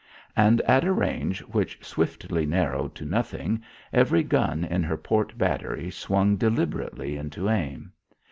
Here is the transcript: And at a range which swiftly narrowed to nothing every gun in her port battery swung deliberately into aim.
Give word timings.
And 0.35 0.61
at 0.61 0.83
a 0.83 0.91
range 0.91 1.41
which 1.41 1.85
swiftly 1.85 2.43
narrowed 2.47 2.95
to 2.95 3.05
nothing 3.05 3.61
every 3.93 4.23
gun 4.23 4.65
in 4.65 4.81
her 4.81 4.97
port 4.97 5.37
battery 5.37 5.91
swung 5.91 6.37
deliberately 6.37 7.17
into 7.17 7.47
aim. 7.47 7.91